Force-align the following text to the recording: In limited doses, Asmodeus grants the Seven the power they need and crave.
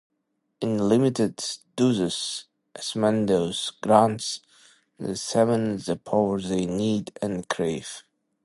In 0.61 0.89
limited 0.89 1.43
doses, 1.75 2.45
Asmodeus 2.75 3.69
grants 3.69 4.41
the 4.97 5.15
Seven 5.15 5.77
the 5.77 5.95
power 5.95 6.41
they 6.41 6.65
need 6.65 7.15
and 7.21 7.47
crave. 7.47 8.01